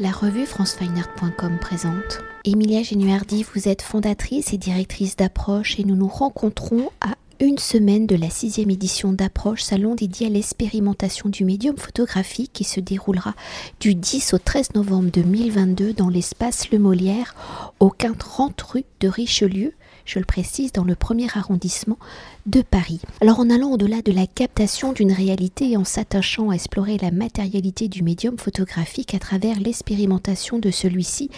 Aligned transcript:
La 0.00 0.12
revue 0.12 0.46
francefineart.com 0.46 1.58
présente. 1.60 2.20
Emilia 2.44 2.84
Genuardi, 2.84 3.44
vous 3.52 3.66
êtes 3.66 3.82
fondatrice 3.82 4.52
et 4.52 4.56
directrice 4.56 5.16
d'Approche 5.16 5.80
et 5.80 5.84
nous 5.84 5.96
nous 5.96 6.06
rencontrons 6.06 6.90
à 7.00 7.16
une 7.40 7.58
semaine 7.58 8.06
de 8.06 8.14
la 8.14 8.30
sixième 8.30 8.70
édition 8.70 9.12
d'Approche, 9.12 9.62
salon 9.62 9.96
dédié 9.96 10.28
à 10.28 10.30
l'expérimentation 10.30 11.28
du 11.28 11.44
médium 11.44 11.76
photographique 11.76 12.52
qui 12.52 12.62
se 12.62 12.78
déroulera 12.78 13.34
du 13.80 13.96
10 13.96 14.34
au 14.34 14.38
13 14.38 14.74
novembre 14.76 15.10
2022 15.10 15.94
dans 15.94 16.10
l'espace 16.10 16.70
Le 16.70 16.78
Molière 16.78 17.34
au 17.80 17.90
30 17.90 18.60
rue 18.62 18.84
de 19.00 19.08
Richelieu 19.08 19.74
je 20.08 20.18
le 20.18 20.24
précise, 20.24 20.72
dans 20.72 20.84
le 20.84 20.94
premier 20.94 21.26
arrondissement 21.34 21.98
de 22.46 22.62
Paris. 22.62 23.00
Alors 23.20 23.40
en 23.40 23.50
allant 23.50 23.70
au-delà 23.70 24.00
de 24.02 24.12
la 24.12 24.26
captation 24.26 24.92
d'une 24.92 25.12
réalité 25.12 25.72
et 25.72 25.76
en 25.76 25.84
s'attachant 25.84 26.50
à 26.50 26.54
explorer 26.54 26.96
la 26.98 27.10
matérialité 27.10 27.88
du 27.88 28.02
médium 28.02 28.38
photographique 28.38 29.14
à 29.14 29.18
travers 29.18 29.60
l'expérimentation 29.60 30.58
de 30.58 30.70
celui-ci 30.70 31.30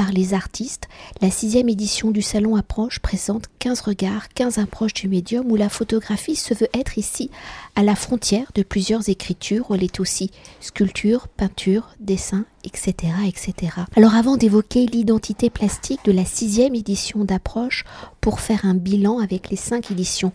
par 0.00 0.12
les 0.12 0.32
artistes, 0.32 0.88
la 1.20 1.30
sixième 1.30 1.68
édition 1.68 2.10
du 2.10 2.22
Salon 2.22 2.56
Approche 2.56 3.00
présente 3.00 3.48
15 3.58 3.82
regards, 3.82 4.30
15 4.30 4.56
approches 4.56 4.94
du 4.94 5.08
médium 5.08 5.52
où 5.52 5.56
la 5.56 5.68
photographie 5.68 6.36
se 6.36 6.54
veut 6.54 6.70
être 6.72 6.96
ici 6.96 7.30
à 7.76 7.82
la 7.82 7.94
frontière 7.94 8.50
de 8.54 8.62
plusieurs 8.62 9.10
écritures 9.10 9.66
elle 9.74 9.84
est 9.84 10.00
aussi 10.00 10.30
sculpture, 10.60 11.28
peinture, 11.28 11.90
dessin, 12.00 12.46
etc. 12.64 13.12
etc. 13.26 13.74
Alors 13.94 14.14
avant 14.14 14.38
d'évoquer 14.38 14.86
l'identité 14.86 15.50
plastique 15.50 16.00
de 16.06 16.12
la 16.12 16.24
sixième 16.24 16.74
édition 16.74 17.26
d'Approche 17.26 17.84
pour 18.22 18.40
faire 18.40 18.64
un 18.64 18.74
bilan 18.74 19.18
avec 19.18 19.50
les 19.50 19.56
cinq 19.56 19.90
éditions 19.90 20.32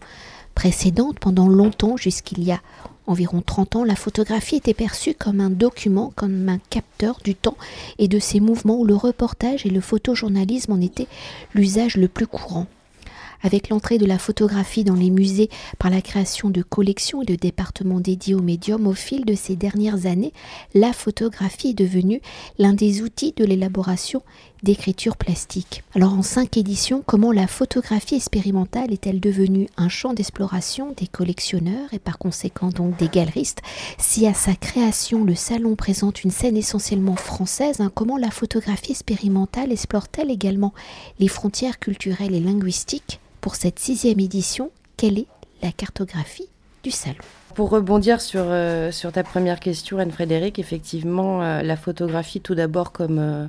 précédentes 0.53 1.17
pendant 1.19 1.47
longtemps 1.47 1.97
jusqu'il 1.97 2.43
y 2.43 2.51
a 2.51 2.61
environ 3.07 3.41
30 3.41 3.77
ans, 3.77 3.83
la 3.83 3.95
photographie 3.95 4.55
était 4.55 4.73
perçue 4.73 5.13
comme 5.13 5.39
un 5.39 5.49
document, 5.49 6.11
comme 6.15 6.49
un 6.49 6.59
capteur 6.69 7.19
du 7.23 7.35
temps 7.35 7.57
et 7.99 8.07
de 8.07 8.19
ses 8.19 8.39
mouvements 8.39 8.79
où 8.79 8.85
le 8.85 8.95
reportage 8.95 9.65
et 9.65 9.69
le 9.69 9.81
photojournalisme 9.81 10.71
en 10.71 10.81
étaient 10.81 11.07
l'usage 11.53 11.97
le 11.97 12.07
plus 12.07 12.27
courant. 12.27 12.67
Avec 13.43 13.69
l'entrée 13.69 13.99
de 13.99 14.07
la 14.07 14.17
photographie 14.17 14.83
dans 14.83 14.95
les 14.95 15.11
musées 15.11 15.49
par 15.77 15.91
la 15.91 16.01
création 16.01 16.49
de 16.49 16.63
collections 16.63 17.21
et 17.21 17.25
de 17.25 17.35
départements 17.35 17.99
dédiés 17.99 18.33
au 18.33 18.41
médium, 18.41 18.87
au 18.87 18.93
fil 18.93 19.23
de 19.23 19.35
ces 19.35 19.55
dernières 19.55 20.07
années, 20.07 20.33
la 20.73 20.93
photographie 20.93 21.69
est 21.69 21.73
devenue 21.73 22.21
l'un 22.57 22.73
des 22.73 23.03
outils 23.03 23.33
de 23.37 23.45
l'élaboration 23.45 24.23
d'écriture 24.65 25.15
plastique. 25.15 25.83
Alors 25.95 26.13
en 26.13 26.23
cinq 26.23 26.57
éditions, 26.57 27.03
comment 27.05 27.31
la 27.31 27.47
photographie 27.47 28.15
expérimentale 28.15 28.91
est-elle 28.91 29.21
devenue 29.21 29.69
un 29.77 29.87
champ 29.87 30.13
d'exploration 30.13 30.93
des 30.97 31.07
collectionneurs 31.07 31.87
et 31.93 31.99
par 31.99 32.17
conséquent 32.17 32.69
donc 32.69 32.97
des 32.97 33.07
galeristes? 33.07 33.61
Si 33.97 34.27
à 34.27 34.33
sa 34.33 34.55
création 34.55 35.23
le 35.23 35.35
salon 35.35 35.75
présente 35.75 36.23
une 36.23 36.31
scène 36.31 36.57
essentiellement 36.57 37.15
française, 37.15 37.79
hein, 37.79 37.91
comment 37.93 38.17
la 38.17 38.31
photographie 38.31 38.91
expérimentale 38.91 39.71
explore-t-elle 39.71 40.31
également 40.31 40.73
les 41.19 41.27
frontières 41.29 41.79
culturelles 41.79 42.35
et 42.35 42.39
linguistiques? 42.39 43.19
Pour 43.41 43.55
cette 43.55 43.77
sixième 43.77 44.19
édition, 44.19 44.71
quelle 44.97 45.19
est 45.19 45.27
la 45.61 45.71
cartographie 45.71 46.49
du 46.83 46.89
salon? 46.89 47.23
Pour 47.53 47.69
rebondir 47.69 48.19
sur, 48.19 48.43
euh, 48.43 48.91
sur 48.91 49.11
ta 49.11 49.23
première 49.23 49.59
question, 49.59 49.99
Anne-Frédéric, 49.99 50.59
effectivement, 50.59 51.41
euh, 51.41 51.61
la 51.61 51.77
photographie, 51.77 52.41
tout 52.41 52.55
d'abord 52.55 52.91
comme, 52.91 53.19
euh, 53.19 53.47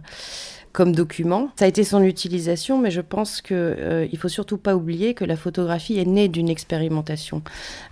comme 0.76 0.94
document. 0.94 1.48
Ça 1.56 1.64
a 1.64 1.68
été 1.68 1.84
son 1.84 2.02
utilisation, 2.02 2.78
mais 2.78 2.90
je 2.90 3.00
pense 3.00 3.40
qu'il 3.40 3.56
euh, 3.56 4.06
il 4.12 4.18
faut 4.18 4.28
surtout 4.28 4.58
pas 4.58 4.76
oublier 4.76 5.14
que 5.14 5.24
la 5.24 5.34
photographie 5.34 5.98
est 5.98 6.04
née 6.04 6.28
d'une 6.28 6.50
expérimentation. 6.50 7.40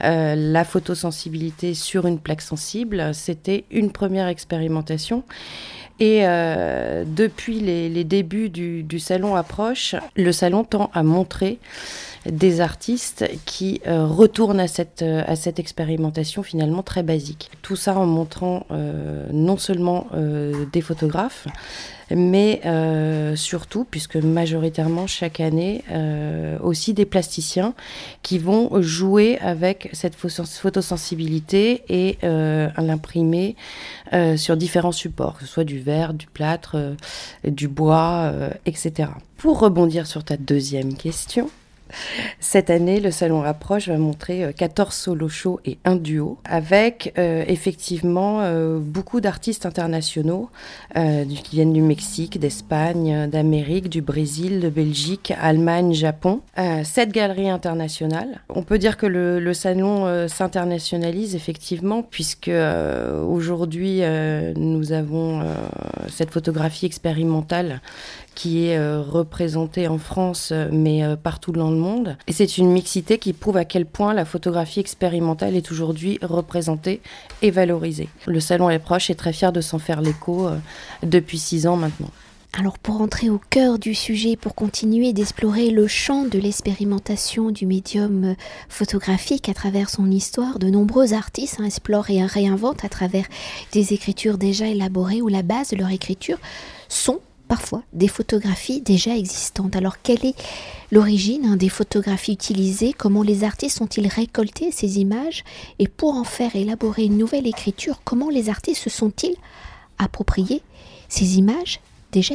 Euh, 0.02 0.34
la 0.36 0.64
photosensibilité 0.64 1.72
sur 1.72 2.06
une 2.06 2.18
plaque 2.18 2.42
sensible, 2.42 3.14
c'était 3.14 3.64
une 3.70 3.90
première 3.90 4.28
expérimentation. 4.28 5.24
Et 5.98 6.26
euh, 6.26 7.04
depuis 7.06 7.60
les, 7.60 8.04
débuts 8.04 8.50
du, 8.50 8.82
du, 8.82 8.98
salon 8.98 9.34
Approche, 9.34 9.94
le 10.14 10.32
salon 10.32 10.64
tend 10.64 10.90
à 10.92 11.02
montrer 11.02 11.58
des 12.26 12.60
artistes 12.60 13.28
qui 13.44 13.80
euh, 13.86 14.06
retournent 14.06 14.60
à 14.60 14.68
cette, 14.68 15.02
euh, 15.02 15.22
à 15.26 15.36
cette 15.36 15.58
expérimentation 15.58 16.42
finalement 16.42 16.82
très 16.82 17.02
basique. 17.02 17.50
Tout 17.62 17.76
ça 17.76 17.98
en 17.98 18.06
montrant 18.06 18.66
euh, 18.70 19.26
non 19.32 19.56
seulement 19.56 20.06
des 20.72 20.80
photographes, 20.80 21.46
mais 22.10 22.60
surtout, 23.36 23.86
puisque 23.90 24.16
majoritairement 24.16 25.06
chaque 25.06 25.40
année, 25.40 25.82
aussi 26.62 26.94
des 26.94 27.04
plasticiens 27.04 27.74
qui 28.22 28.38
vont 28.38 28.82
jouer 28.82 29.38
avec 29.40 29.88
cette 29.92 30.14
photosensibilité 30.14 31.82
et 31.88 32.18
l'imprimer 32.22 33.56
sur 34.36 34.56
différents 34.56 34.92
supports, 34.92 35.36
que 35.38 35.44
ce 35.44 35.52
soit 35.52 35.64
du 35.64 35.80
verre, 35.80 36.14
du 36.14 36.26
plâtre, 36.26 36.76
du 37.44 37.68
bois, 37.68 38.32
etc. 38.66 39.10
Pour 39.36 39.58
rebondir 39.58 40.06
sur 40.06 40.24
ta 40.24 40.36
deuxième 40.36 40.94
question, 40.94 41.50
cette 42.40 42.70
année, 42.70 43.00
le 43.00 43.10
Salon 43.10 43.40
Rapproche 43.40 43.88
va 43.88 43.98
montrer 43.98 44.54
14 44.56 44.88
euh, 44.88 44.92
solo 44.92 45.28
shows 45.28 45.60
et 45.64 45.78
un 45.84 45.96
duo, 45.96 46.38
avec 46.44 47.12
euh, 47.18 47.44
effectivement 47.48 48.40
euh, 48.40 48.78
beaucoup 48.78 49.20
d'artistes 49.20 49.66
internationaux 49.66 50.50
qui 50.94 51.56
viennent 51.56 51.72
du 51.72 51.82
Mexique, 51.82 52.38
d'Espagne, 52.38 53.28
d'Amérique, 53.28 53.88
du 53.88 54.00
Brésil, 54.00 54.60
de 54.60 54.68
Belgique, 54.68 55.32
Allemagne, 55.40 55.92
Japon. 55.92 56.40
Sept 56.84 57.10
galeries 57.10 57.50
internationales. 57.50 58.40
On 58.48 58.62
peut 58.62 58.78
dire 58.78 58.96
que 58.96 59.06
le 59.06 59.54
salon 59.54 60.28
s'internationalise 60.28 61.34
effectivement, 61.34 62.02
puisque 62.02 62.50
aujourd'hui, 63.28 64.02
nous 64.56 64.92
avons 64.92 65.42
cette 66.08 66.30
photographie 66.30 66.86
expérimentale 66.86 67.80
qui 68.34 68.66
est 68.66 68.78
euh, 68.78 69.00
représentée 69.00 69.88
en 69.88 69.98
France, 69.98 70.50
euh, 70.52 70.68
mais 70.72 71.04
euh, 71.04 71.16
partout 71.16 71.52
dans 71.52 71.70
le 71.70 71.76
monde. 71.76 72.16
Et 72.26 72.32
c'est 72.32 72.58
une 72.58 72.70
mixité 72.70 73.18
qui 73.18 73.32
prouve 73.32 73.56
à 73.56 73.64
quel 73.64 73.86
point 73.86 74.14
la 74.14 74.24
photographie 74.24 74.80
expérimentale 74.80 75.56
est 75.56 75.70
aujourd'hui 75.70 76.18
représentée 76.22 77.00
et 77.42 77.50
valorisée. 77.50 78.08
Le 78.26 78.40
Salon 78.40 78.70
est 78.70 78.78
proche 78.78 79.10
et 79.10 79.14
très 79.14 79.32
fier 79.32 79.52
de 79.52 79.60
s'en 79.60 79.78
faire 79.78 80.00
l'écho 80.00 80.48
depuis 81.02 81.38
six 81.38 81.66
ans 81.66 81.76
maintenant. 81.76 82.10
Alors 82.56 82.78
pour 82.78 83.00
entrer 83.00 83.30
au 83.30 83.40
cœur 83.50 83.80
du 83.80 83.94
sujet, 83.94 84.36
pour 84.36 84.54
continuer 84.54 85.12
d'explorer 85.12 85.70
le 85.70 85.88
champ 85.88 86.24
de 86.24 86.38
l'expérimentation 86.38 87.50
du 87.50 87.66
médium 87.66 88.36
photographique 88.68 89.48
à 89.48 89.54
travers 89.54 89.90
son 89.90 90.08
histoire, 90.08 90.60
de 90.60 90.68
nombreux 90.68 91.14
artistes 91.14 91.58
explorent 91.60 92.10
et 92.10 92.24
réinventent 92.24 92.84
à 92.84 92.88
travers 92.88 93.26
des 93.72 93.92
écritures 93.92 94.38
déjà 94.38 94.68
élaborées 94.68 95.20
où 95.20 95.26
la 95.26 95.42
base 95.42 95.70
de 95.70 95.76
leur 95.76 95.90
écriture 95.90 96.38
sont 96.88 97.18
parfois 97.54 97.84
des 97.92 98.08
photographies 98.08 98.80
déjà 98.80 99.16
existantes. 99.16 99.76
Alors 99.76 100.02
quelle 100.02 100.26
est 100.26 100.34
l'origine 100.90 101.46
hein, 101.46 101.56
des 101.56 101.68
photographies 101.68 102.32
utilisées? 102.32 102.92
Comment 102.92 103.22
les 103.22 103.44
artistes 103.44 103.80
ont-ils 103.80 104.08
récolté 104.08 104.72
ces 104.72 104.98
images? 104.98 105.44
Et 105.78 105.86
pour 105.86 106.14
en 106.14 106.24
faire 106.24 106.56
élaborer 106.56 107.04
une 107.04 107.16
nouvelle 107.16 107.46
écriture, 107.46 108.00
comment 108.02 108.28
les 108.28 108.48
artistes 108.48 108.82
se 108.82 108.90
sont-ils 108.90 109.36
appropriés 109.98 110.62
ces 111.08 111.38
images? 111.38 111.78
Déjà. 112.14 112.34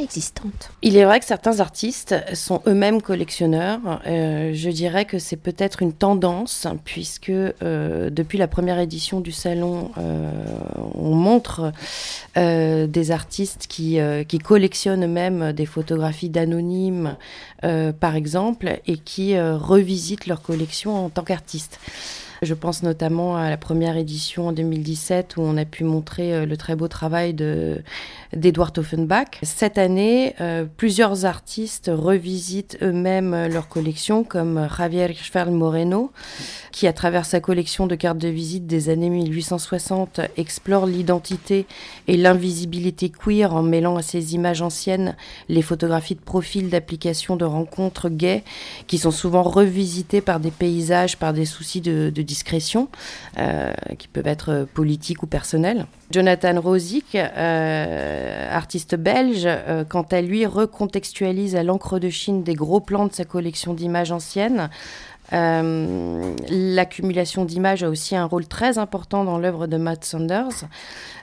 Il 0.81 0.97
est 0.97 1.05
vrai 1.05 1.19
que 1.19 1.25
certains 1.25 1.61
artistes 1.61 2.15
sont 2.33 2.61
eux-mêmes 2.67 3.01
collectionneurs. 3.01 3.79
Euh, 4.05 4.51
je 4.53 4.69
dirais 4.69 5.05
que 5.05 5.19
c'est 5.19 5.37
peut-être 5.37 5.81
une 5.81 5.93
tendance, 5.93 6.67
puisque 6.83 7.29
euh, 7.29 8.09
depuis 8.09 8.37
la 8.37 8.47
première 8.47 8.79
édition 8.79 9.21
du 9.21 9.31
salon, 9.31 9.91
euh, 9.97 10.29
on 10.95 11.15
montre 11.15 11.71
des 12.35 13.11
artistes 13.11 13.67
qui, 13.67 13.97
qui 14.27 14.39
collectionnent 14.39 15.03
eux-mêmes 15.03 15.51
des 15.51 15.65
photographies 15.65 16.29
d'anonymes, 16.29 17.17
par 17.61 18.15
exemple, 18.15 18.79
et 18.87 18.97
qui 18.97 19.39
revisitent 19.39 20.27
leur 20.27 20.41
collection 20.41 21.05
en 21.05 21.09
tant 21.09 21.23
qu'artistes. 21.23 21.79
Je 22.41 22.53
pense 22.53 22.83
notamment 22.83 23.35
à 23.35 23.49
la 23.49 23.57
première 23.57 23.97
édition 23.97 24.47
en 24.47 24.51
2017 24.53 25.35
où 25.35 25.41
on 25.41 25.57
a 25.57 25.65
pu 25.65 25.83
montrer 25.83 26.33
euh, 26.33 26.45
le 26.45 26.55
très 26.55 26.75
beau 26.75 26.87
travail 26.87 27.33
de 27.33 27.81
d'Edward 28.33 28.77
Offenbach. 28.77 29.39
Cette 29.41 29.79
année, 29.79 30.35
euh, 30.39 30.65
plusieurs 30.77 31.25
artistes 31.25 31.91
revisitent 31.93 32.77
eux-mêmes 32.83 33.47
leur 33.47 33.67
collection, 33.67 34.23
comme 34.23 34.67
Javier 34.77 35.09
Hirschfeld 35.09 35.51
Moreno, 35.51 36.11
qui, 36.71 36.85
à 36.85 36.93
travers 36.93 37.25
sa 37.25 37.39
collection 37.39 37.87
de 37.87 37.95
cartes 37.95 38.19
de 38.19 38.27
visite 38.27 38.67
des 38.67 38.89
années 38.89 39.09
1860, 39.09 40.21
explore 40.37 40.85
l'identité 40.85 41.65
et 42.07 42.17
l'invisibilité 42.17 43.09
queer 43.09 43.53
en 43.55 43.63
mêlant 43.63 43.97
à 43.97 44.03
ses 44.03 44.35
images 44.35 44.61
anciennes 44.61 45.15
les 45.49 45.63
photographies 45.63 46.15
de 46.15 46.21
profil 46.21 46.69
d'applications 46.69 47.35
de 47.35 47.45
rencontres 47.45 48.09
gays, 48.09 48.43
qui 48.85 48.99
sont 48.99 49.11
souvent 49.11 49.41
revisitées 49.41 50.21
par 50.21 50.39
des 50.39 50.51
paysages, 50.51 51.17
par 51.17 51.33
des 51.33 51.45
soucis 51.45 51.81
de, 51.81 52.11
de 52.13 52.21
discrétion, 52.29 52.89
euh, 53.39 53.73
qui 53.97 54.07
peuvent 54.07 54.27
être 54.27 54.67
politiques 54.73 55.23
ou 55.23 55.27
personnels. 55.27 55.87
Jonathan 56.11 56.61
Rosic, 56.61 57.15
euh, 57.15 58.55
artiste 58.55 58.95
belge, 58.95 59.43
euh, 59.45 59.83
quant 59.83 60.05
à 60.11 60.21
lui, 60.21 60.45
recontextualise 60.45 61.55
à 61.55 61.63
l'encre 61.63 61.97
de 61.99 62.09
Chine 62.09 62.43
des 62.43 62.53
gros 62.53 62.79
plans 62.79 63.07
de 63.07 63.13
sa 63.13 63.25
collection 63.25 63.73
d'images 63.73 64.11
anciennes 64.11 64.69
Euh, 65.33 66.35
l'accumulation 66.49 67.45
d'images 67.45 67.83
a 67.83 67.89
aussi 67.89 68.15
un 68.15 68.25
rôle 68.25 68.47
très 68.47 68.77
important 68.77 69.23
dans 69.23 69.37
l'œuvre 69.37 69.67
de 69.67 69.77
Matt 69.77 70.03
Saunders, 70.03 70.65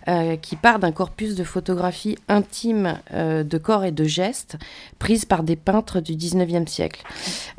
euh, 0.08 0.36
qui 0.36 0.56
part 0.56 0.78
d'un 0.78 0.92
corpus 0.92 1.34
de 1.34 1.44
photographies 1.44 2.16
intimes 2.28 2.98
euh, 3.12 3.42
de 3.42 3.58
corps 3.58 3.84
et 3.84 3.92
de 3.92 4.04
gestes 4.04 4.56
prises 4.98 5.24
par 5.24 5.42
des 5.42 5.56
peintres 5.56 6.00
du 6.00 6.14
19e 6.14 6.66
siècle. 6.66 7.02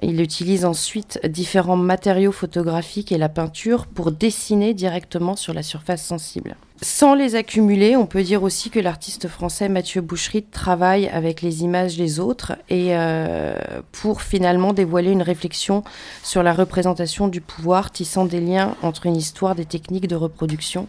Il 0.02 0.22
utilise 0.22 0.66
ensuite 0.66 1.20
différents 1.26 1.76
matériaux 1.76 2.32
photographiques 2.32 3.12
et 3.12 3.18
la 3.18 3.30
peinture 3.30 3.86
pour 3.86 4.12
dessiner 4.12 4.74
directement 4.74 5.36
sur 5.36 5.54
la 5.54 5.64
surface 5.64 6.04
sensible. 6.04 6.56
Sans 6.84 7.16
les 7.16 7.34
accumuler, 7.34 7.96
on 7.96 8.06
peut 8.06 8.22
dire 8.22 8.44
aussi 8.44 8.70
que 8.70 8.80
l'artiste 8.80 9.28
français 9.28 9.68
Mathieu 9.68 10.02
Boucherit 10.02 10.44
travaille 10.44 11.08
avec 11.08 11.42
les 11.42 11.64
images 11.64 11.98
des 11.98 12.20
autres 12.20 12.54
et 12.70 12.96
euh, 12.96 13.58
pour 13.92 14.22
finalement 14.22 14.74
dévoiler 14.74 15.12
une 15.12 15.24
réflexion 15.24 15.84
sur 16.22 16.44
la 16.44 16.54
représentation 16.54 17.30
du 17.30 17.42
pouvoir, 17.42 17.90
tissant 17.90 18.26
des 18.26 18.40
liens 18.40 18.76
entre 18.84 19.08
une 19.08 19.16
histoire 19.16 19.56
des 19.56 19.66
techniques 19.66 20.08
de 20.08 20.16
reproduction 20.16 20.88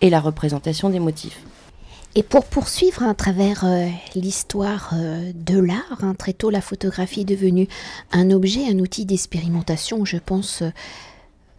et 0.00 0.10
la 0.10 0.18
représentation 0.18 0.90
des 0.90 0.98
motifs. 0.98 1.40
Et 2.16 2.24
pour 2.24 2.44
poursuivre 2.44 3.04
à 3.04 3.14
travers 3.14 3.64
euh, 3.64 3.86
l'histoire 4.16 4.90
euh, 4.94 5.30
de 5.32 5.60
l'art, 5.60 5.98
hein, 6.02 6.14
très 6.18 6.32
tôt 6.32 6.50
la 6.50 6.60
photographie 6.60 7.20
est 7.20 7.24
devenue 7.24 7.68
un 8.10 8.32
objet, 8.32 8.68
un 8.68 8.80
outil 8.80 9.04
d'expérimentation, 9.04 10.04
je 10.04 10.16
pense 10.16 10.64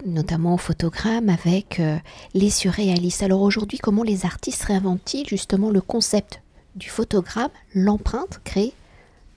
notamment 0.04 0.54
au 0.54 0.58
photogramme 0.58 1.28
avec 1.28 1.80
euh, 1.80 1.96
les 2.34 2.50
surréalistes. 2.50 3.22
Alors 3.22 3.42
aujourd'hui, 3.42 3.78
comment 3.78 4.02
les 4.02 4.24
artistes 4.24 4.64
réinventent-ils 4.64 5.26
justement 5.26 5.70
le 5.70 5.80
concept 5.80 6.42
du 6.74 6.90
photogramme, 6.90 7.50
l'empreinte 7.74 8.40
créée 8.44 8.74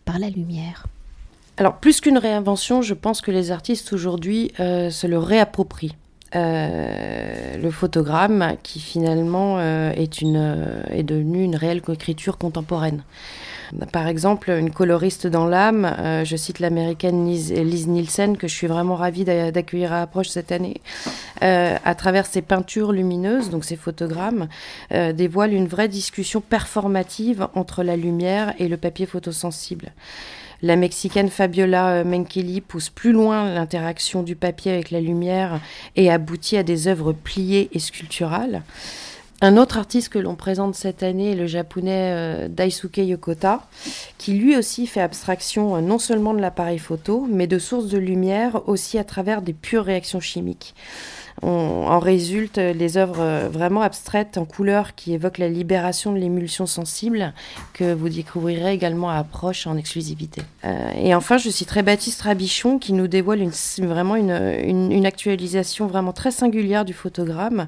par 0.06 0.20
la 0.20 0.30
lumière? 0.30 0.88
Alors 1.58 1.78
plus 1.78 2.02
qu'une 2.02 2.18
réinvention, 2.18 2.82
je 2.82 2.94
pense 2.94 3.22
que 3.22 3.32
les 3.32 3.52
artistes 3.52 3.94
aujourd'hui 3.94 4.52
euh, 4.60 4.90
se 4.90 5.08
le 5.08 5.18
réapproprient. 5.18 5.96
Euh, 6.36 7.58
le 7.58 7.72
photogramme 7.72 8.56
qui 8.64 8.80
finalement 8.80 9.60
est, 9.62 10.22
une, 10.22 10.84
est 10.92 11.04
devenu 11.04 11.44
une 11.44 11.56
réelle 11.56 11.82
écriture 11.88 12.38
contemporaine. 12.38 13.04
Par 13.92 14.08
exemple, 14.08 14.50
une 14.50 14.72
coloriste 14.72 15.28
dans 15.28 15.46
l'âme, 15.46 15.86
euh, 15.86 16.26
je 16.26 16.36
cite 16.36 16.60
l'américaine 16.60 17.28
Liz, 17.28 17.88
Nielsen, 17.88 18.38
que 18.38 18.48
je 18.48 18.54
suis 18.54 18.68
vraiment 18.68 18.96
ravie 18.96 19.26
d'accueillir 19.26 19.94
à 19.94 20.02
Approche 20.02 20.30
cette 20.30 20.52
année, 20.52 20.82
euh, 21.44 21.78
à 21.84 21.96
travers 21.96 22.26
ses 22.26 22.42
peintures 22.42 22.92
lumineuses, 22.92 23.50
donc 23.50 23.66
ses 23.66 23.76
photogrammes, 23.76 24.48
euh, 24.92 25.14
dévoile 25.14 25.54
une 25.54 25.68
vraie 25.68 25.88
discussion 25.88 26.42
performative 26.42 27.48
entre 27.54 27.84
la 27.84 27.96
lumière 27.96 28.54
et 28.58 28.68
le 28.68 28.78
papier 28.78 29.06
photosensible. 29.06 29.92
La 30.62 30.76
Mexicaine 30.76 31.30
Fabiola 31.30 32.04
Menkeli 32.04 32.60
pousse 32.60 32.90
plus 32.90 33.14
loin 33.14 33.54
l'interaction 33.54 34.24
du 34.24 34.36
papier 34.36 34.74
avec 34.74 34.92
la 34.92 35.00
lumière 35.00 35.62
et 35.96 36.12
aboutit 36.12 36.58
à 36.58 36.64
des 36.64 36.88
œuvres 36.88 37.14
pliées 37.14 37.70
et 37.72 37.80
sculpturales. 37.80 38.64
Un 39.42 39.56
autre 39.56 39.78
artiste 39.78 40.10
que 40.10 40.20
l'on 40.20 40.36
présente 40.36 40.76
cette 40.76 41.02
année 41.02 41.32
est 41.32 41.36
le 41.36 41.48
japonais 41.48 42.12
euh, 42.12 42.48
Daisuke 42.50 42.98
Yokota, 42.98 43.62
qui 44.18 44.34
lui 44.34 44.58
aussi 44.58 44.86
fait 44.86 45.00
abstraction 45.00 45.78
euh, 45.78 45.82
non 45.82 45.98
seulement 45.98 46.34
de 46.34 46.42
l'appareil 46.42 46.78
photo, 46.78 47.26
mais 47.32 47.48
de 47.48 47.58
sources 47.58 47.88
de 47.88 47.98
lumière 47.98 48.68
aussi 48.68 48.98
à 48.98 49.06
travers 49.06 49.42
des 49.42 49.54
pures 49.54 49.86
réactions 49.86 50.20
chimiques 50.20 50.76
en 51.42 52.00
résulte 52.00 52.58
les 52.58 52.98
œuvres 52.98 53.20
euh, 53.20 53.50
vraiment 53.52 53.82
abstraites 53.82 54.38
en 54.38 54.46
couleur 54.46 54.96
qui 54.96 55.14
évoquent 55.14 55.38
la 55.38 55.50
libération 55.50 56.12
de 56.12 56.18
l'émulsion 56.18 56.66
sensible 56.66 57.34
que 57.74 57.94
vous 57.94 58.10
découvrirez 58.10 58.74
également 58.74 59.10
à 59.10 59.16
Approche 59.16 59.68
en 59.68 59.78
exclusivité. 59.78 60.42
Euh, 60.66 60.92
et 61.02 61.16
enfin, 61.16 61.38
je 61.38 61.50
citerai 61.50 61.84
Baptiste 61.84 62.22
Rabichon 62.22 62.80
qui 62.80 62.94
nous 62.94 63.08
dévoile 63.08 63.42
une, 63.42 63.52
vraiment 63.86 64.16
une, 64.16 65.06
actualisation 65.06 65.88
vraiment 65.88 66.14
très 66.14 66.32
singulière 66.32 66.86
du 66.86 66.94
photogramme, 66.94 67.68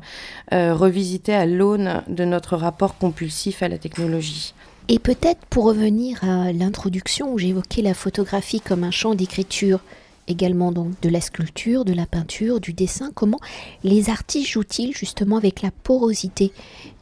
euh, 0.53 0.73
revisité 0.73 1.33
à 1.33 1.45
l'aune 1.45 2.03
de 2.07 2.25
notre 2.25 2.57
rapport 2.57 2.97
compulsif 2.97 3.63
à 3.63 3.67
la 3.67 3.77
technologie. 3.77 4.53
Et 4.89 4.99
peut-être 4.99 5.45
pour 5.49 5.65
revenir 5.65 6.23
à 6.23 6.51
l'introduction 6.51 7.31
où 7.31 7.37
j'évoquais 7.37 7.81
la 7.81 7.93
photographie 7.93 8.59
comme 8.59 8.83
un 8.83 8.91
champ 8.91 9.15
d'écriture, 9.15 9.79
également 10.27 10.71
donc 10.71 10.99
de 11.01 11.09
la 11.09 11.21
sculpture, 11.21 11.85
de 11.85 11.93
la 11.93 12.05
peinture, 12.05 12.59
du 12.59 12.73
dessin. 12.73 13.11
Comment 13.13 13.39
les 13.83 14.09
artistes 14.09 14.49
jouent-ils 14.49 14.95
justement 14.95 15.37
avec 15.37 15.61
la 15.61 15.71
porosité 15.71 16.51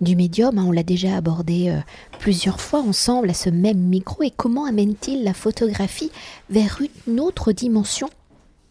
du 0.02 0.16
médium? 0.16 0.58
Hein, 0.58 0.66
On 0.68 0.72
l'a 0.72 0.84
déjà 0.84 1.16
abordé 1.16 1.70
euh, 1.70 1.80
plusieurs 2.20 2.62
fois 2.62 2.82
ensemble 2.82 3.30
à 3.30 3.34
ce 3.34 3.50
même 3.50 3.80
micro. 3.80 4.24
Et 4.24 4.32
comment 4.32 4.66
amène-t-il 4.66 5.24
la 5.24 5.34
photographie 5.34 6.12
vers 6.50 6.80
une 7.08 7.20
autre 7.20 7.52
dimension 7.52 8.10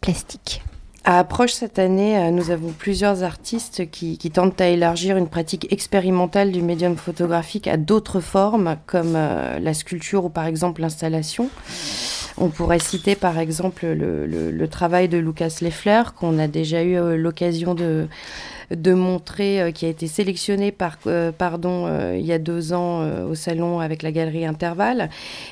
plastique? 0.01 0.63
À 1.05 1.21
Approche 1.21 1.53
cette 1.53 1.79
année, 1.79 2.19
euh, 2.19 2.31
nous 2.31 2.51
avons 2.51 2.71
plusieurs 2.71 3.23
artistes 3.23 3.91
qui, 3.91 4.19
tentent 4.31 4.61
à 4.61 4.69
élargir 4.69 5.17
une 5.17 5.29
pratique 5.29 5.73
expérimentale 5.73 6.53
du 6.53 6.61
médium 6.61 6.97
photographique 6.97 7.67
à 7.67 7.79
d'autres 7.79 8.21
formes, 8.21 8.77
comme 8.85 9.15
euh, 9.17 9.59
la 9.59 9.73
sculpture 9.73 10.27
ou 10.27 10.29
par 10.29 10.45
exemple 10.45 10.83
l'installation. 10.83 11.49
On 12.41 12.49
pourrait 12.49 12.79
citer 12.79 13.15
par 13.15 13.39
exemple 13.39 13.87
le, 13.87 14.67
travail 14.67 15.09
de 15.09 15.19
Lucas 15.19 15.59
Leffler, 15.61 16.03
qu'on 16.17 16.39
a 16.39 16.47
déjà 16.47 16.83
eu 16.83 16.97
euh, 16.97 17.17
l'occasion 17.17 17.75
de, 17.75 18.07
de 18.71 18.93
montrer, 18.93 19.61
euh, 19.61 19.71
qui 19.71 19.87
a 19.87 19.89
été 19.89 20.07
sélectionné 20.07 20.73
par, 20.73 20.99
euh, 21.07 21.33
pardon, 21.33 21.87
euh, 21.87 22.17
il 22.19 22.27
y 22.27 22.33
a 22.33 22.39
deux 22.39 22.73
ans 22.73 23.03
au 23.29 23.35
salon 23.35 23.81
avec 23.81 24.03
la 24.03 24.13
galerie 24.13 24.45
Intervalle, 24.45 25.11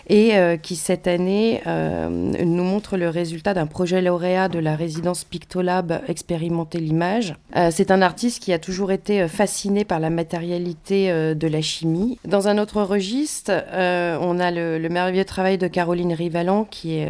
et 0.08 0.34
qui 0.62 0.76
cette 0.76 1.06
année 1.06 1.60
nous 1.66 2.64
montre 2.64 2.96
le 2.96 3.08
résultat 3.08 3.54
d'un 3.54 3.66
projet 3.66 4.02
lauréat 4.02 4.48
de 4.48 4.58
la 4.58 4.76
résidence 4.76 5.24
Pictolab 5.24 6.00
Expérimenter 6.08 6.78
l'image. 6.78 7.34
C'est 7.70 7.90
un 7.90 8.02
artiste 8.02 8.42
qui 8.42 8.52
a 8.52 8.58
toujours 8.58 8.92
été 8.92 9.28
fasciné 9.28 9.84
par 9.84 10.00
la 10.00 10.10
matérialité 10.10 11.10
de 11.34 11.48
la 11.48 11.60
chimie. 11.60 12.18
Dans 12.26 12.48
un 12.48 12.58
autre 12.58 12.82
registre, 12.82 13.52
on 13.72 14.38
a 14.38 14.50
le, 14.50 14.88
merveilleux 14.88 15.24
travail 15.24 15.58
de 15.58 15.68
Caroline 15.68 16.12
Rivalan, 16.12 16.64
qui 16.64 16.96
est, 16.96 17.08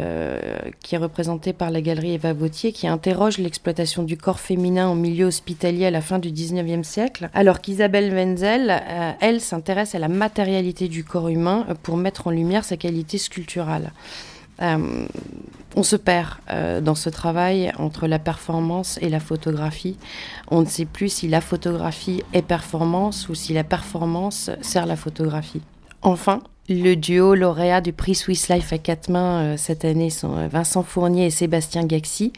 qui 0.83 0.95
est 0.95 0.99
représenté 0.99 1.53
par 1.53 1.71
la 1.71 1.81
galerie 1.81 2.13
Eva 2.13 2.33
Vautier, 2.33 2.71
qui 2.71 2.87
interroge 2.87 3.37
l'exploitation 3.37 4.03
du 4.03 4.17
corps 4.17 4.39
féminin 4.39 4.87
en 4.87 4.95
milieu 4.95 5.25
hospitalier 5.25 5.87
à 5.87 5.91
la 5.91 5.96
fin 6.01 6.19
du 6.19 6.31
19e 6.31 6.83
siècle, 6.83 7.29
alors 7.33 7.61
qu'Isabelle 7.61 8.13
Wenzel, 8.13 8.69
euh, 8.69 9.11
elle, 9.19 9.41
s'intéresse 9.41 9.95
à 9.95 9.99
la 9.99 10.07
matérialité 10.07 10.87
du 10.87 11.03
corps 11.03 11.29
humain 11.29 11.65
euh, 11.69 11.73
pour 11.81 11.97
mettre 11.97 12.27
en 12.27 12.31
lumière 12.31 12.63
sa 12.63 12.77
qualité 12.77 13.17
sculpturale. 13.17 13.91
Euh, 14.61 15.05
on 15.75 15.83
se 15.83 15.95
perd 15.95 16.37
dans 16.81 16.95
ce 16.95 17.09
travail 17.09 17.71
entre 17.77 18.07
la 18.07 18.17
performance 18.17 18.97
et 19.03 19.09
la 19.09 19.19
photographie. 19.19 19.95
On 20.49 20.61
ne 20.61 20.65
sait 20.65 20.85
plus 20.85 21.09
si 21.09 21.27
la 21.27 21.39
photographie 21.39 22.23
est 22.33 22.41
performance 22.41 23.29
ou 23.29 23.35
si 23.35 23.53
la 23.53 23.63
performance 23.63 24.49
sert 24.61 24.87
la 24.87 24.95
photographie. 24.95 25.61
Enfin, 26.01 26.41
le 26.69 26.95
duo 26.95 27.33
lauréat 27.33 27.79
du 27.79 27.93
prix 27.93 28.13
Swiss 28.13 28.49
Life 28.49 28.73
à 28.73 28.77
quatre 28.77 29.09
mains 29.09 29.41
euh, 29.41 29.57
cette 29.57 29.85
année 29.85 30.09
sont 30.09 30.35
euh, 30.35 30.47
Vincent 30.49 30.83
Fournier 30.83 31.27
et 31.27 31.29
Sébastien 31.29 31.85
Gaxi, 31.85 32.33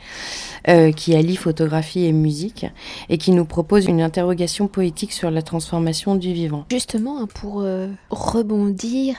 euh, 0.68 0.92
qui 0.92 1.16
allient 1.16 1.36
photographie 1.36 2.06
et 2.06 2.12
musique 2.12 2.68
et 3.10 3.18
qui 3.18 3.32
nous 3.32 3.46
proposent 3.46 3.88
une 3.88 4.02
interrogation 4.02 4.68
poétique 4.68 5.14
sur 5.14 5.32
la 5.32 5.42
transformation 5.42 6.16
du 6.16 6.32
vivant. 6.34 6.66
Justement, 6.70 7.20
hein, 7.20 7.28
pour 7.34 7.66
rebondir 8.10 9.18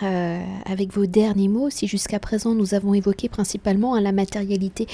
avec 0.67 0.93
vos 0.93 1.07
derniers 1.07 1.49
mots, 1.49 1.71
si 1.71 1.87
jusqu'à 1.87 2.19
présent 2.19 2.55
nous 2.55 2.75
avons 2.75 2.95
évoqué 2.95 3.29
principalement 3.29 3.95
hein, 3.95 4.01
la 4.01 4.13
matérialité 4.13 4.87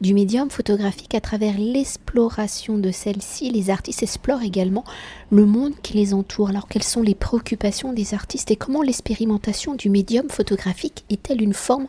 du 0.00 0.14
médium 0.14 0.50
photographique 0.50 1.14
à 1.14 1.20
travers 1.20 1.54
l'exploration 1.58 2.78
de 2.78 2.90
celle-ci, 2.90 3.50
les 3.50 3.70
artistes 3.70 4.02
explorent 4.02 4.42
également 4.42 4.84
le 5.30 5.46
monde 5.46 5.72
qui 5.82 5.94
les 5.94 6.14
entoure. 6.14 6.50
Alors 6.50 6.68
quelles 6.68 6.82
sont 6.82 7.02
les 7.02 7.14
préoccupations 7.14 7.92
des 7.92 8.14
artistes 8.14 8.50
et 8.50 8.56
comment 8.56 8.82
l'expérimentation 8.82 9.61
du 9.70 9.88
médium 9.88 10.28
photographique 10.28 11.04
est-elle 11.08 11.40
une 11.40 11.54
forme 11.54 11.86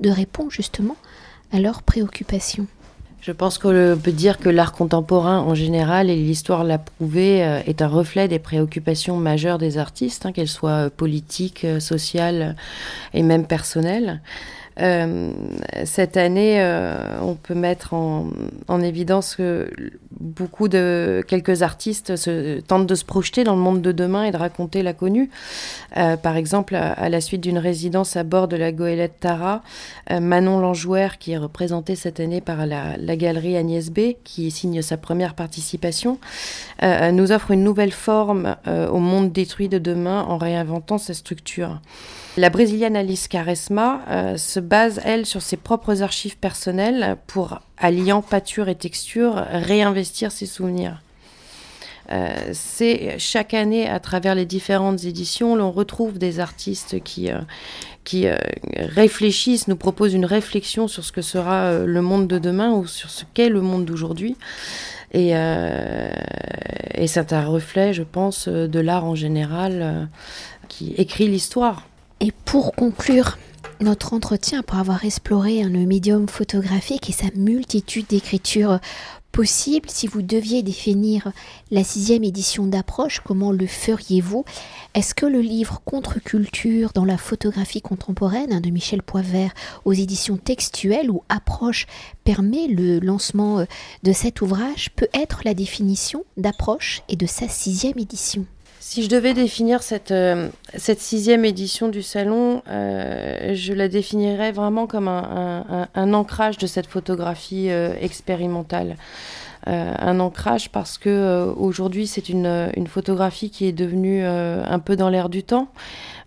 de 0.00 0.10
réponse 0.10 0.52
justement 0.52 0.96
à 1.52 1.58
leurs 1.58 1.82
préoccupations? 1.82 2.66
Je 3.20 3.32
pense 3.32 3.58
qu'on 3.58 3.98
peut 4.00 4.12
dire 4.12 4.38
que 4.38 4.48
l'art 4.48 4.72
contemporain 4.72 5.40
en 5.40 5.56
général, 5.56 6.10
et 6.10 6.14
l'histoire 6.14 6.62
l'a 6.62 6.78
prouvé, 6.78 7.42
euh, 7.42 7.60
est 7.66 7.82
un 7.82 7.88
reflet 7.88 8.28
des 8.28 8.38
préoccupations 8.38 9.16
majeures 9.16 9.58
des 9.58 9.78
artistes, 9.78 10.26
hein, 10.26 10.32
qu'elles 10.32 10.46
soient 10.46 10.90
politiques, 10.90 11.64
euh, 11.64 11.80
sociales 11.80 12.54
et 13.14 13.24
même 13.24 13.46
personnelles. 13.46 14.20
Euh, 14.78 15.32
cette 15.84 16.16
année, 16.16 16.60
euh, 16.60 17.18
on 17.22 17.34
peut 17.34 17.54
mettre 17.54 17.94
en, 17.94 18.30
évidence 18.82 19.36
que 19.36 19.70
beaucoup 20.20 20.68
de 20.68 21.24
quelques 21.26 21.62
artistes 21.62 22.12
tentent 22.66 22.86
de 22.86 22.94
se 22.94 23.04
projeter 23.04 23.44
dans 23.44 23.54
le 23.54 23.60
monde 23.60 23.82
de 23.82 23.92
demain 23.92 24.24
et 24.24 24.30
de 24.30 24.36
raconter 24.36 24.82
l'inconnu. 24.82 25.30
Euh, 25.96 26.16
par 26.16 26.36
exemple, 26.36 26.74
à, 26.74 27.08
la 27.08 27.20
suite 27.20 27.40
d'une 27.40 27.58
résidence 27.58 28.16
à 28.16 28.24
bord 28.24 28.48
de 28.48 28.56
la 28.56 28.72
goélette 28.72 29.20
Tara, 29.20 29.62
Manon 30.10 30.58
Lanjouer, 30.58 31.08
qui 31.18 31.32
est 31.32 31.38
représentée 31.38 31.96
cette 31.96 32.20
année 32.20 32.40
par 32.40 32.66
la, 32.66 32.96
la, 32.96 33.16
galerie 33.16 33.56
Agnès 33.56 33.90
B, 33.90 34.14
qui 34.24 34.50
signe 34.50 34.82
sa 34.82 34.96
première 34.96 35.34
participation, 35.34 36.18
nous 36.82 37.32
offre 37.32 37.50
une 37.50 37.64
nouvelle 37.64 37.92
forme 37.92 38.56
au 38.66 38.98
monde 38.98 39.32
détruit 39.32 39.68
de 39.68 39.78
demain 39.78 40.22
en 40.22 40.38
réinventant 40.38 40.98
sa 40.98 41.14
structure. 41.14 41.80
La 42.36 42.50
brésilienne 42.50 42.96
Alice 42.96 43.28
Caresma 43.28 44.36
se 44.36 44.60
base, 44.60 45.00
elle, 45.04 45.26
sur 45.26 45.42
ses 45.42 45.56
propres 45.56 46.02
archives 46.02 46.36
personnelles 46.36 47.16
pour, 47.26 47.60
alliant 47.78 48.22
pâture 48.22 48.68
et 48.68 48.74
texture, 48.74 49.44
réinvestir 49.50 50.32
ses 50.32 50.46
souvenirs. 50.46 51.00
Euh, 52.12 52.50
c'est 52.52 53.18
chaque 53.18 53.54
année, 53.54 53.88
à 53.88 53.98
travers 54.00 54.34
les 54.34 54.46
différentes 54.46 55.04
éditions, 55.04 55.56
l'on 55.56 55.72
retrouve 55.72 56.18
des 56.18 56.40
artistes 56.40 57.02
qui, 57.02 57.30
euh, 57.30 57.40
qui 58.04 58.28
euh, 58.28 58.36
réfléchissent, 58.76 59.68
nous 59.68 59.76
proposent 59.76 60.14
une 60.14 60.24
réflexion 60.24 60.88
sur 60.88 61.04
ce 61.04 61.12
que 61.12 61.22
sera 61.22 61.78
le 61.78 62.02
monde 62.02 62.28
de 62.28 62.38
demain 62.38 62.72
ou 62.72 62.86
sur 62.86 63.10
ce 63.10 63.24
qu'est 63.34 63.48
le 63.48 63.60
monde 63.60 63.84
d'aujourd'hui. 63.84 64.36
Et, 65.12 65.30
et 65.30 67.06
c'est 67.06 67.32
un 67.32 67.46
reflet, 67.46 67.94
je 67.94 68.02
pense, 68.02 68.48
de 68.48 68.80
l'art 68.80 69.04
en 69.04 69.14
général 69.14 70.08
qui 70.68 70.92
écrit 70.98 71.28
l'histoire. 71.28 71.86
Et 72.20 72.32
pour 72.44 72.74
conclure, 72.74 73.38
notre 73.80 74.12
entretien, 74.14 74.62
pour 74.62 74.78
avoir 74.78 75.04
exploré 75.04 75.62
le 75.64 75.86
médium 75.86 76.28
photographique 76.28 77.10
et 77.10 77.12
sa 77.12 77.26
multitude 77.34 78.06
d'écritures 78.08 78.80
possible, 79.36 79.90
si 79.90 80.06
vous 80.06 80.22
deviez 80.22 80.62
définir 80.62 81.30
la 81.70 81.84
sixième 81.84 82.24
édition 82.24 82.66
d'approche, 82.66 83.20
comment 83.20 83.52
le 83.52 83.66
feriez-vous? 83.66 84.46
Est-ce 84.94 85.14
que 85.14 85.26
le 85.26 85.40
livre 85.40 85.82
Contre-culture 85.84 86.92
dans 86.94 87.04
la 87.04 87.18
photographie 87.18 87.82
contemporaine 87.82 88.50
hein, 88.54 88.62
de 88.62 88.70
Michel 88.70 89.02
Poivert 89.02 89.52
aux 89.84 89.92
éditions 89.92 90.38
textuelles 90.38 91.10
ou 91.10 91.22
approche 91.28 91.86
permet 92.24 92.66
le 92.66 92.98
lancement 92.98 93.58
euh, 93.58 93.64
de 94.04 94.12
cet 94.12 94.40
ouvrage 94.40 94.88
peut 94.96 95.08
être 95.12 95.42
la 95.44 95.52
définition 95.52 96.24
d'approche 96.38 97.02
et 97.10 97.16
de 97.16 97.26
sa 97.26 97.46
sixième 97.46 97.98
édition? 97.98 98.46
Si 98.88 99.02
je 99.02 99.08
devais 99.08 99.34
définir 99.34 99.82
cette, 99.82 100.12
euh, 100.12 100.48
sixième 100.78 101.44
édition 101.44 101.88
du 101.88 102.02
salon, 102.02 102.62
euh, 102.68 103.52
je 103.52 103.72
la 103.72 103.88
définirais 103.88 104.52
vraiment 104.52 104.86
comme 104.86 105.08
un, 105.08 106.14
ancrage 106.14 106.56
de 106.56 106.68
cette 106.68 106.86
photographie 106.86 107.68
euh, 107.68 107.94
expérimentale. 108.00 108.96
un 109.66 110.20
ancrage 110.20 110.70
parce 110.70 110.96
que 110.98 111.52
aujourd'hui 111.56 112.06
c'est 112.06 112.28
une, 112.28 112.86
photographie 112.86 113.50
qui 113.50 113.66
est 113.66 113.72
devenue 113.72 114.24
un 114.24 114.78
peu 114.78 114.94
dans 114.94 115.08
l'air 115.08 115.28
du 115.28 115.42
temps. 115.42 115.66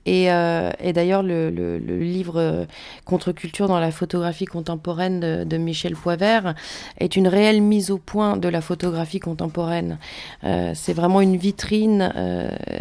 Euh, 0.08 0.72
et, 0.80 0.94
d'ailleurs, 0.94 1.24
le, 1.24 1.78
livre 1.78 2.38
euh, 2.38 2.66
Contre-culture 3.06 3.68
dans 3.68 3.80
la 3.80 3.92
photographie 3.92 4.46
contemporaine 4.46 5.44
de, 5.44 5.58
Michel 5.58 5.94
Poivert 5.94 6.56
est 7.00 7.16
une 7.16 7.28
réelle 7.28 7.62
mise 7.62 7.92
au 7.92 7.98
point 7.98 8.38
de 8.38 8.48
la 8.48 8.62
photographie 8.62 9.20
contemporaine. 9.20 9.98
Euh, 10.44 10.72
c'est 10.74 10.94
vraiment 10.94 11.22
une 11.22 11.36
vitrine 11.36 12.14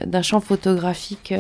d'un 0.06 0.22
champ 0.22 0.40
photographique 0.40 1.34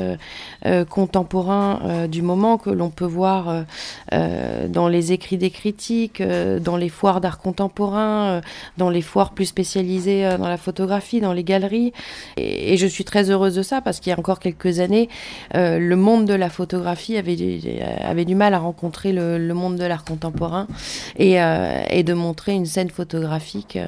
contemporain 0.88 2.06
du 2.08 2.22
moment 2.22 2.58
que 2.58 2.70
l'on 2.70 2.90
peut 2.90 3.04
voir 3.04 3.64
dans 4.12 4.88
les 4.88 5.12
écrits 5.12 5.38
des 5.38 5.50
critiques, 5.50 6.22
dans 6.22 6.76
les 6.76 6.88
foires 6.88 7.20
d'art 7.20 7.38
contemporain, 7.38 8.40
dans 8.76 8.90
les 8.90 9.02
foires 9.02 9.32
plus 9.32 9.46
spécialisées 9.46 10.36
dans 10.38 10.48
la 10.48 10.56
photographie, 10.56 11.20
dans 11.20 11.32
les 11.32 11.44
galeries. 11.44 11.92
Et, 12.36 12.72
et 12.72 12.76
je 12.76 12.86
suis 12.86 13.04
très 13.04 13.30
heureuse 13.30 13.54
de 13.54 13.62
ça 13.62 13.80
parce 13.80 14.00
qu'il 14.00 14.10
y 14.10 14.14
a 14.14 14.18
encore 14.18 14.40
quelques 14.40 14.80
années, 14.80 15.08
le 15.54 15.94
monde 15.94 16.26
de 16.26 16.34
la 16.34 16.48
photographie 16.48 17.16
avait, 17.16 17.36
avait 18.02 18.24
du 18.24 18.34
mal 18.34 18.54
à 18.54 18.58
rencontrer 18.58 19.12
le, 19.12 19.54
monde 19.54 19.76
de 19.76 19.84
l'art 19.84 20.04
contemporain 20.04 20.66
et, 21.16 21.40
euh, 21.40 21.82
et, 21.90 22.02
de 22.02 22.14
montrer 22.14 22.52
une 22.52 22.66
scène 22.66 22.90
photographique 22.90 23.78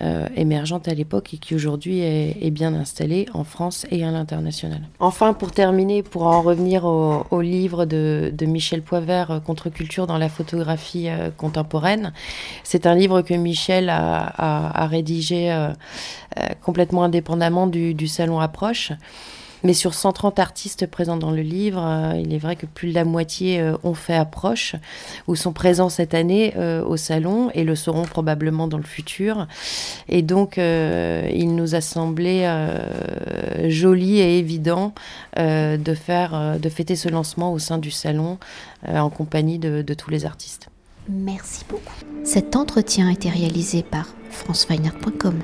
euh, 0.00 0.08
euh, 0.08 0.26
émergente 0.36 0.88
à 0.88 0.94
l'époque 0.94 1.34
et 1.34 1.38
qui 1.38 1.54
aujourd'hui 1.54 2.00
est, 2.00 2.50
bien 2.50 2.74
installée 2.74 3.26
en 3.34 3.44
France 3.44 3.86
et 3.90 4.04
à 4.04 4.10
l'international. 4.10 4.80
Enfin, 5.00 5.32
pour 5.34 5.52
terminer, 5.52 6.02
pour 6.02 6.22
en 6.22 6.40
revenir 6.40 6.84
au, 6.84 7.40
livre 7.40 7.84
de, 7.84 8.32
Michel 8.46 8.82
Poivert, 8.82 9.40
Contre-culture 9.44 10.06
dans 10.06 10.16
la 10.16 10.28
photographie 10.28 11.08
contemporaine, 11.36 12.12
c'est 12.64 12.86
un 12.86 12.94
livre 12.94 13.22
que 13.22 13.34
Michel 13.34 13.90
a, 13.90 14.86
rédigé 14.86 15.54
complètement 16.62 17.04
indépendamment 17.04 17.66
du, 17.66 17.94
du 17.94 18.08
salon 18.08 18.40
Approche. 18.40 18.92
Mais 19.64 19.72
sur 19.72 19.94
130 19.94 20.38
artistes 20.38 20.86
présents 20.86 21.16
dans 21.16 21.30
le 21.30 21.42
livre, 21.42 21.82
euh, 21.82 22.20
il 22.20 22.32
est 22.32 22.38
vrai 22.38 22.56
que 22.56 22.66
plus 22.66 22.90
de 22.90 22.94
la 22.94 23.04
moitié 23.04 23.60
euh, 23.60 23.76
ont 23.82 23.94
fait 23.94 24.14
approche 24.14 24.76
ou 25.26 25.36
sont 25.36 25.52
présents 25.52 25.88
cette 25.88 26.14
année 26.14 26.54
euh, 26.56 26.84
au 26.84 26.96
salon 26.96 27.50
et 27.54 27.64
le 27.64 27.74
seront 27.74 28.04
probablement 28.04 28.68
dans 28.68 28.76
le 28.76 28.84
futur. 28.84 29.46
Et 30.08 30.22
donc, 30.22 30.56
il 30.58 31.54
nous 31.54 31.74
a 31.74 31.80
semblé 31.80 32.48
joli 33.68 34.20
et 34.20 34.38
évident 34.38 34.92
de 35.36 35.94
faire, 35.94 36.58
de 36.58 36.68
fêter 36.68 36.96
ce 36.96 37.08
lancement 37.08 37.52
au 37.52 37.58
sein 37.58 37.78
du 37.78 37.90
salon 37.90 38.38
en 38.86 39.10
compagnie 39.10 39.58
de, 39.58 39.94
tous 39.94 40.10
les 40.10 40.24
artistes. 40.24 40.68
Merci 41.08 41.64
beaucoup. 41.68 41.94
Cet 42.24 42.56
entretien 42.56 43.08
a 43.08 43.12
été 43.12 43.28
réalisé 43.28 43.82
par 43.82 44.06
franceweiner.com. 44.30 45.40